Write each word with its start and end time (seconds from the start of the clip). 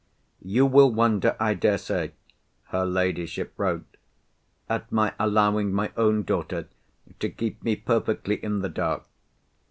"You 0.41 0.65
will 0.65 0.91
wonder, 0.91 1.35
I 1.39 1.53
dare 1.53 1.77
say" 1.77 2.13
(her 2.69 2.87
ladyship 2.87 3.53
wrote), 3.55 3.97
"at 4.67 4.91
my 4.91 5.13
allowing 5.19 5.71
my 5.71 5.91
own 5.95 6.23
daughter 6.23 6.67
to 7.19 7.29
keep 7.29 7.63
me 7.63 7.75
perfectly 7.75 8.43
in 8.43 8.61
the 8.61 8.69
dark. 8.69 9.03